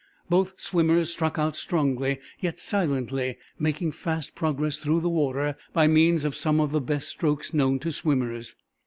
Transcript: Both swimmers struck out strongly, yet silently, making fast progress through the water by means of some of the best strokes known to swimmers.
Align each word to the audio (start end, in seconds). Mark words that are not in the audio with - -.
Both 0.29 0.59
swimmers 0.59 1.11
struck 1.11 1.37
out 1.37 1.55
strongly, 1.55 2.19
yet 2.39 2.59
silently, 2.59 3.37
making 3.59 3.91
fast 3.91 4.33
progress 4.33 4.77
through 4.79 5.01
the 5.01 5.09
water 5.11 5.55
by 5.73 5.85
means 5.85 6.25
of 6.25 6.35
some 6.35 6.59
of 6.59 6.71
the 6.71 6.81
best 6.81 7.07
strokes 7.07 7.53
known 7.53 7.77
to 7.77 7.91
swimmers. 7.91 8.55